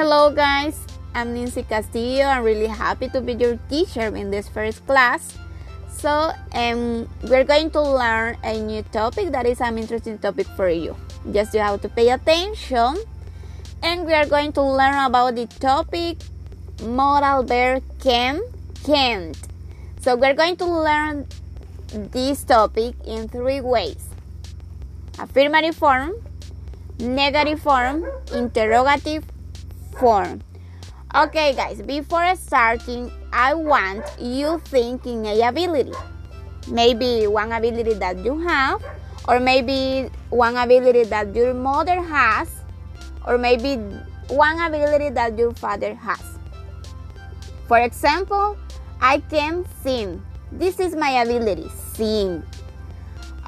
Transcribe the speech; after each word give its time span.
Hello, 0.00 0.32
guys. 0.32 0.80
I'm 1.14 1.34
Nancy 1.34 1.62
Castillo. 1.62 2.24
I'm 2.24 2.42
really 2.42 2.72
happy 2.72 3.10
to 3.10 3.20
be 3.20 3.34
your 3.34 3.60
teacher 3.68 4.08
in 4.16 4.30
this 4.30 4.48
first 4.48 4.80
class. 4.86 5.36
So, 5.92 6.32
um, 6.54 7.06
we're 7.28 7.44
going 7.44 7.70
to 7.72 7.82
learn 7.82 8.38
a 8.42 8.58
new 8.58 8.80
topic 8.96 9.28
that 9.32 9.44
is 9.44 9.60
an 9.60 9.76
interesting 9.76 10.16
topic 10.16 10.46
for 10.56 10.70
you. 10.70 10.96
Just 11.30 11.52
you 11.52 11.60
have 11.60 11.82
to 11.82 11.90
pay 11.90 12.08
attention. 12.08 12.96
And 13.82 14.06
we 14.06 14.14
are 14.14 14.24
going 14.24 14.52
to 14.52 14.62
learn 14.62 14.96
about 15.04 15.36
the 15.36 15.44
topic 15.60 16.16
modal 16.80 17.44
verb 17.44 17.84
can, 18.00 18.40
can't. 18.84 19.36
So, 20.00 20.16
we're 20.16 20.32
going 20.32 20.56
to 20.56 20.64
learn 20.64 21.28
this 21.92 22.42
topic 22.42 22.94
in 23.04 23.28
three 23.28 23.60
ways 23.60 24.08
affirmative 25.18 25.76
form, 25.76 26.14
negative 26.98 27.60
form, 27.60 28.08
interrogative 28.32 29.29
form. 29.98 30.42
Okay, 31.14 31.54
guys, 31.54 31.82
before 31.82 32.36
starting, 32.36 33.10
I 33.32 33.54
want 33.54 34.04
you 34.20 34.60
thinking 34.66 35.26
a 35.26 35.48
ability. 35.48 35.92
Maybe 36.68 37.26
one 37.26 37.52
ability 37.52 37.94
that 37.94 38.24
you 38.24 38.38
have, 38.46 38.82
or 39.26 39.40
maybe 39.40 40.08
one 40.30 40.56
ability 40.56 41.04
that 41.04 41.34
your 41.34 41.54
mother 41.54 42.00
has, 42.00 42.48
or 43.26 43.38
maybe 43.38 43.76
one 44.28 44.60
ability 44.60 45.10
that 45.10 45.36
your 45.36 45.52
father 45.54 45.94
has. 45.94 46.22
For 47.66 47.78
example, 47.78 48.56
I 49.00 49.18
can 49.30 49.64
sing. 49.82 50.22
This 50.52 50.78
is 50.78 50.94
my 50.94 51.22
ability, 51.22 51.68
sing. 51.94 52.42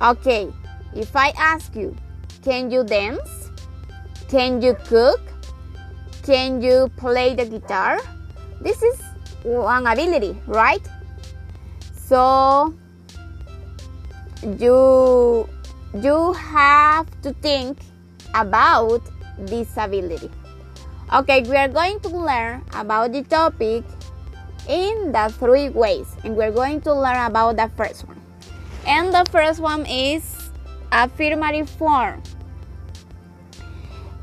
Okay, 0.01 0.52
if 0.95 1.15
I 1.15 1.30
ask 1.38 1.74
you, 1.74 1.96
can 2.43 2.70
you 2.70 2.82
dance? 2.82 3.51
Can 4.29 4.63
you 4.63 4.74
cook? 4.87 5.32
Can 6.23 6.62
you 6.62 6.88
play 6.96 7.34
the 7.34 7.45
guitar? 7.46 7.98
This 8.60 8.82
is 8.82 9.01
one 9.42 9.87
ability, 9.87 10.38
right? 10.46 10.82
So 11.95 12.74
you 14.42 15.48
you 15.95 16.32
have 16.32 17.10
to 17.23 17.32
think 17.42 17.79
about 18.34 19.02
this 19.38 19.76
ability. 19.76 20.30
Okay, 21.12 21.42
we 21.42 21.56
are 21.56 21.68
going 21.68 22.01
to 22.01 22.09
learn 22.09 22.62
about 22.73 23.12
the 23.12 23.23
topic 23.23 23.84
in 24.68 25.12
the 25.12 25.29
three 25.38 25.68
ways, 25.68 26.07
and 26.24 26.36
we're 26.36 26.54
going 26.54 26.80
to 26.82 26.95
learn 26.95 27.18
about 27.26 27.57
the 27.57 27.68
first 27.76 28.07
one. 28.07 28.20
And 28.86 29.12
the 29.12 29.26
first 29.30 29.60
one 29.60 29.84
is 29.86 30.23
affirmative 30.90 31.68
form. 31.68 32.23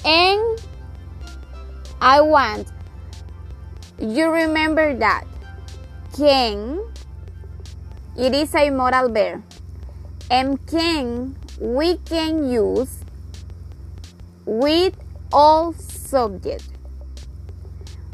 And 0.06 0.60
I 2.02 2.22
want 2.22 2.68
you 4.00 4.30
remember 4.32 4.96
that 4.96 5.26
can 6.16 6.80
it 8.18 8.34
is 8.34 8.56
a 8.56 8.70
modal 8.70 9.10
verb 9.10 9.44
and 10.32 10.66
can 10.68 11.36
we 11.60 11.98
can 11.98 12.50
use 12.50 13.04
with 14.46 14.96
all 15.32 15.74
subject 15.74 16.64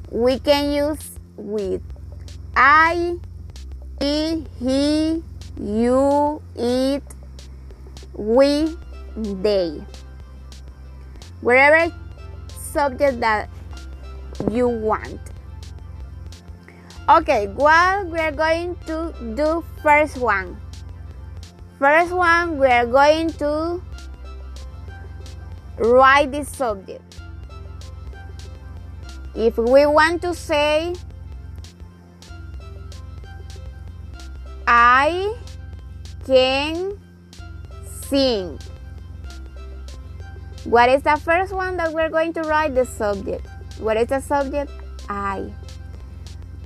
we 0.09 0.39
can 0.39 0.71
use 0.71 1.19
with 1.37 1.81
I, 2.55 3.17
he, 3.99 5.23
you, 5.59 6.41
it, 6.55 7.03
we, 8.13 8.77
they. 9.17 9.83
Wherever 11.41 11.93
subject 12.47 13.19
that 13.19 13.49
you 14.51 14.67
want. 14.67 15.19
Okay, 17.07 17.47
what 17.47 18.07
we 18.07 18.19
are 18.19 18.31
going 18.31 18.75
to 18.87 19.13
do 19.35 19.63
first 19.83 20.17
one. 20.17 20.59
First 21.77 22.11
one, 22.11 22.57
we 22.57 22.67
are 22.67 22.85
going 22.85 23.31
to 23.33 23.81
write 25.77 26.31
the 26.31 26.43
subject. 26.43 27.21
If 29.35 29.57
we 29.57 29.85
want 29.85 30.21
to 30.23 30.33
say, 30.33 30.95
I 34.65 35.35
can 36.25 36.99
sing. 37.85 38.57
What 40.63 40.89
is 40.89 41.03
the 41.03 41.17
first 41.17 41.53
one 41.53 41.77
that 41.77 41.93
we're 41.93 42.09
going 42.09 42.33
to 42.33 42.41
write? 42.41 42.73
The 42.73 42.85
subject. 42.85 43.45
What 43.79 43.97
is 43.97 44.07
the 44.07 44.21
subject? 44.21 44.71
I. 45.09 45.51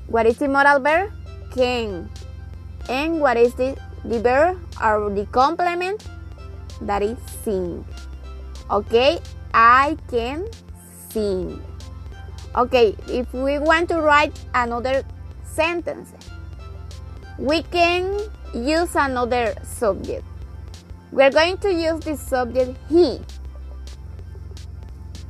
What 0.07 0.25
is 0.25 0.37
the 0.37 0.47
modal 0.47 0.79
verb? 0.79 1.11
Can. 1.53 2.09
And 2.87 3.19
what 3.19 3.37
is 3.37 3.53
the, 3.55 3.77
the 4.05 4.19
verb 4.19 4.57
or 4.83 5.09
the 5.09 5.25
complement? 5.27 6.07
That 6.81 7.01
is 7.01 7.17
sing. 7.43 7.85
Okay, 8.71 9.19
I 9.53 9.97
can 10.09 10.47
sing. 11.09 11.61
Okay, 12.55 12.95
if 13.07 13.31
we 13.33 13.59
want 13.59 13.89
to 13.89 14.01
write 14.01 14.33
another 14.53 15.03
sentence, 15.43 16.13
we 17.37 17.63
can 17.63 18.19
use 18.53 18.95
another 18.95 19.55
subject. 19.63 20.25
We're 21.11 21.31
going 21.31 21.57
to 21.59 21.73
use 21.73 21.99
the 22.01 22.15
subject 22.15 22.77
he. 22.87 23.19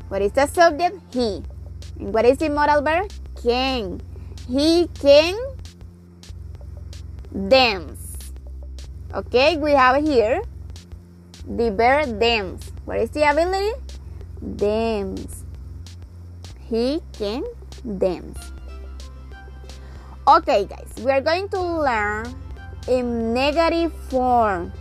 What 0.09 0.21
is 0.21 0.33
the 0.33 0.47
subject? 0.47 0.97
He. 1.11 1.43
What 1.99 2.25
is 2.25 2.37
the 2.37 2.49
modal 2.49 2.81
verb? 2.81 3.11
Can. 3.43 4.01
He 4.47 4.87
can 4.99 5.35
dance. 7.49 8.31
Okay, 9.13 9.57
we 9.57 9.71
have 9.71 10.03
here 10.03 10.41
the 11.45 11.71
verb 11.71 12.19
dance. 12.19 12.71
What 12.85 12.97
is 12.97 13.09
the 13.11 13.29
ability? 13.29 13.75
Dance. 14.55 15.43
He 16.69 17.01
can 17.13 17.43
dance. 17.97 18.39
Okay, 20.27 20.65
guys, 20.65 20.87
we 21.03 21.11
are 21.11 21.21
going 21.21 21.49
to 21.49 21.61
learn 21.61 22.33
in 22.87 23.33
negative 23.33 23.91
form. 24.07 24.71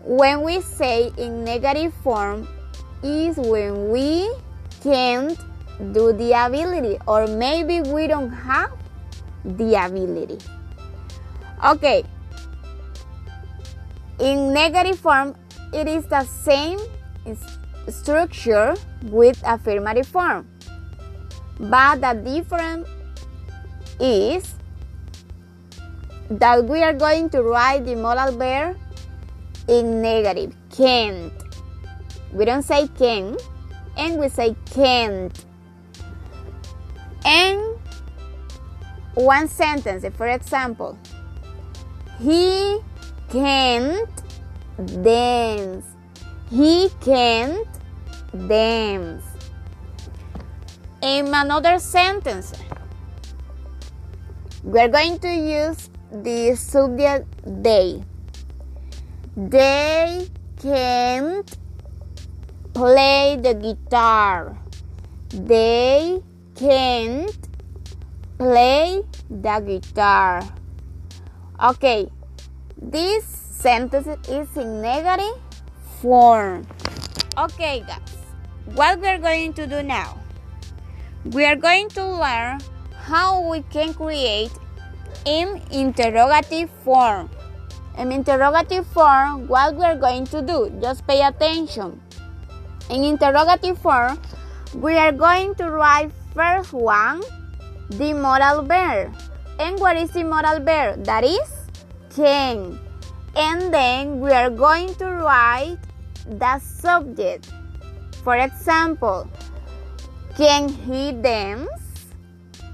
When 0.00 0.42
we 0.42 0.60
say 0.60 1.12
in 1.18 1.44
negative 1.44 1.92
form, 2.02 2.48
is 3.02 3.36
when 3.36 3.90
we 3.90 4.30
can't 4.82 5.38
do 5.92 6.12
the 6.12 6.32
ability 6.32 6.98
or 7.06 7.26
maybe 7.26 7.80
we 7.80 8.06
don't 8.06 8.30
have 8.30 8.72
the 9.44 9.74
ability. 9.74 10.38
Okay. 11.64 12.04
In 14.20 14.52
negative 14.52 14.98
form, 14.98 15.34
it 15.72 15.88
is 15.88 16.04
the 16.06 16.24
same 16.24 16.78
structure 17.88 18.74
with 19.04 19.40
affirmative 19.44 20.06
form. 20.06 20.48
But 21.58 22.00
the 22.00 22.14
difference 22.14 22.88
is 24.00 24.54
that 26.30 26.64
we 26.64 26.82
are 26.82 26.94
going 26.94 27.30
to 27.30 27.42
write 27.42 27.84
the 27.84 27.94
modal 27.94 28.36
verb 28.36 28.76
in 29.68 30.02
negative, 30.02 30.54
can't. 30.70 31.32
We 32.32 32.44
don't 32.44 32.62
say 32.62 32.88
can, 32.88 33.36
and 33.96 34.18
we 34.18 34.28
say 34.28 34.56
can't. 34.66 35.44
And 37.24 37.78
one 39.14 39.48
sentence, 39.48 40.04
for 40.16 40.28
example, 40.28 40.98
he 42.20 42.80
can't 43.30 44.22
dance. 45.02 45.86
He 46.50 46.90
can't 47.00 47.68
dance. 48.48 49.24
In 51.02 51.26
another 51.34 51.78
sentence, 51.78 52.52
we're 54.62 54.88
going 54.88 55.18
to 55.18 55.28
use 55.28 55.90
the 56.10 56.54
subject 56.54 57.26
they. 57.44 58.04
They 59.36 60.28
can't 60.60 61.58
play 62.74 63.36
the 63.40 63.54
guitar. 63.54 64.56
They 65.28 66.22
can't 66.54 67.48
play 68.38 69.02
the 69.28 69.60
guitar. 69.60 70.42
Okay, 71.62 72.10
this 72.80 73.24
sentence 73.24 74.08
is 74.28 74.56
in 74.56 74.82
negative 74.82 75.38
form. 76.00 76.66
Okay, 77.38 77.84
guys, 77.86 78.16
what 78.74 79.00
we're 79.00 79.18
going 79.18 79.52
to 79.54 79.66
do 79.66 79.82
now? 79.82 80.18
We 81.24 81.44
are 81.44 81.56
going 81.56 81.88
to 81.90 82.04
learn 82.04 82.58
how 82.96 83.48
we 83.48 83.62
can 83.70 83.94
create 83.94 84.50
in 85.24 85.62
interrogative 85.70 86.68
form. 86.82 87.30
In 87.96 88.10
interrogative 88.10 88.86
form, 88.88 89.46
what 89.46 89.76
we're 89.76 89.96
going 89.96 90.24
to 90.26 90.42
do, 90.42 90.72
just 90.80 91.06
pay 91.06 91.22
attention. 91.22 92.00
In 92.90 93.04
interrogative 93.04 93.78
form, 93.78 94.18
We 94.72 94.96
are 94.96 95.12
going 95.12 95.54
to 95.56 95.68
write 95.68 96.10
first 96.32 96.72
one, 96.72 97.20
the 97.90 98.14
modal 98.14 98.64
verb. 98.64 99.12
And 99.60 99.78
what 99.78 99.98
is 99.98 100.10
the 100.16 100.24
modal 100.24 100.64
verb? 100.64 101.04
That 101.04 101.24
is 101.24 101.44
can. 102.08 102.80
And 103.36 103.68
then 103.68 104.18
we 104.18 104.32
are 104.32 104.48
going 104.48 104.94
to 104.96 105.04
write 105.20 105.76
the 106.24 106.58
subject. 106.58 107.52
For 108.24 108.36
example, 108.36 109.28
can 110.38 110.70
he 110.70 111.12
dance? 111.12 111.68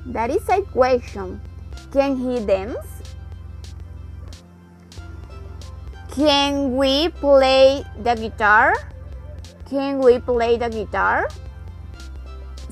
That 0.07 0.31
is 0.31 0.49
a 0.49 0.63
question. 0.63 1.41
Can 1.91 2.15
he 2.15 2.39
dance? 2.47 2.87
Can 6.15 6.77
we 6.77 7.09
play 7.19 7.83
the 8.05 8.15
guitar? 8.15 8.75
Can 9.71 9.99
we 9.99 10.19
play 10.19 10.57
the 10.57 10.69
guitar? 10.69 11.29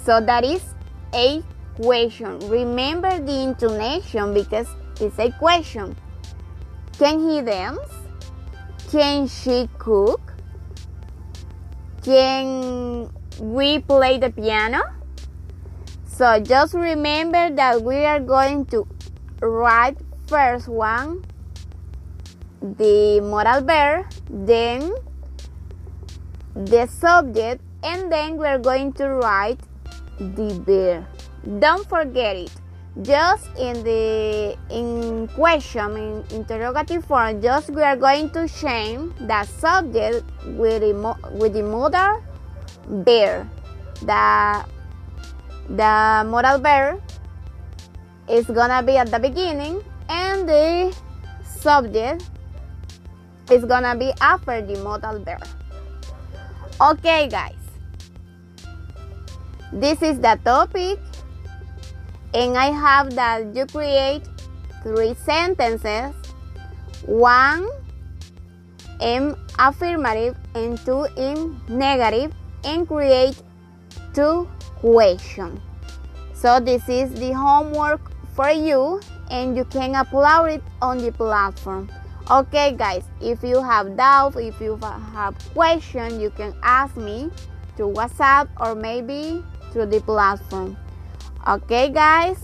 So 0.02 0.20
that 0.20 0.44
is 0.44 0.62
a 1.12 1.43
question. 1.76 2.38
Remember 2.48 3.19
the 3.19 3.43
intonation 3.43 4.32
because 4.32 4.69
it's 5.00 5.19
a 5.19 5.31
question. 5.32 5.96
Can 6.98 7.20
he 7.28 7.43
dance? 7.43 7.93
Can 8.90 9.28
she 9.28 9.69
cook? 9.78 10.32
Can 12.02 13.10
we 13.40 13.81
play 13.81 14.19
the 14.19 14.31
piano? 14.31 14.81
So 16.06 16.40
just 16.40 16.72
remember 16.72 17.50
that 17.50 17.82
we 17.82 18.04
are 18.06 18.20
going 18.20 18.64
to 18.66 18.87
write 19.42 19.99
first 20.28 20.69
one 20.69 21.25
the 22.62 23.20
modal 23.20 23.60
verb, 23.60 24.06
then 24.31 24.94
the 26.64 26.86
subject, 26.86 27.60
and 27.82 28.10
then 28.10 28.36
we're 28.38 28.58
going 28.58 28.92
to 28.94 29.08
write 29.20 29.60
the 30.18 30.56
verb. 30.64 31.04
Don't 31.60 31.86
forget 31.88 32.36
it. 32.36 32.52
Just 33.02 33.44
in 33.58 33.84
the 33.84 34.56
in 34.70 35.28
question 35.36 35.96
in 35.96 36.24
interrogative 36.30 37.04
form, 37.04 37.42
just 37.42 37.68
we 37.68 37.82
are 37.82 37.96
going 37.96 38.30
to 38.30 38.48
change 38.48 39.12
the 39.20 39.44
subject 39.44 40.24
with 40.56 40.80
the 40.80 40.96
with 41.36 41.52
the 41.52 41.62
modal 41.62 42.24
verb. 43.04 43.46
The 44.00 44.64
the 45.68 46.24
modal 46.24 46.58
verb 46.58 47.02
is 48.30 48.46
gonna 48.46 48.82
be 48.82 48.96
at 48.96 49.10
the 49.10 49.18
beginning, 49.18 49.84
and 50.08 50.48
the 50.48 50.96
subject 51.44 52.24
is 53.50 53.64
gonna 53.66 53.94
be 53.94 54.12
after 54.22 54.62
the 54.62 54.80
modal 54.80 55.20
verb. 55.20 55.44
Okay, 56.78 57.26
guys. 57.28 57.56
This 59.73 60.02
is 60.02 60.20
the 60.20 60.38
topic, 60.44 61.00
and 62.34 62.52
I 62.52 62.67
have 62.67 63.14
that 63.14 63.56
you 63.56 63.64
create 63.64 64.28
three 64.82 65.14
sentences 65.25 66.12
one 67.06 67.67
in 69.00 69.34
affirmative 69.58 70.37
and 70.55 70.76
two 70.84 71.08
in 71.17 71.58
negative, 71.67 72.34
and 72.64 72.87
create 72.87 73.40
two 74.12 74.46
questions. 74.76 75.58
So, 76.34 76.61
this 76.61 76.87
is 76.90 77.08
the 77.14 77.32
homework 77.32 78.12
for 78.34 78.50
you, 78.50 79.00
and 79.31 79.56
you 79.56 79.64
can 79.64 79.94
upload 79.94 80.56
it 80.56 80.62
on 80.82 80.99
the 80.99 81.11
platform. 81.11 81.88
Okay, 82.26 82.75
guys, 82.75 83.05
if 83.20 83.44
you 83.44 83.62
have 83.62 83.96
doubt, 83.96 84.34
if 84.34 84.61
you 84.61 84.76
have 84.82 85.38
question, 85.55 86.19
you 86.19 86.31
can 86.31 86.55
ask 86.62 86.96
me 86.96 87.31
through 87.76 87.94
WhatsApp 87.94 88.49
or 88.58 88.75
maybe 88.75 89.44
through 89.70 89.87
the 89.87 90.00
platform. 90.00 90.76
Okay, 91.46 91.88
guys, 91.90 92.43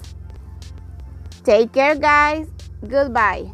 take 1.43 1.73
care, 1.73 1.97
guys. 1.97 2.47
Goodbye. 2.87 3.51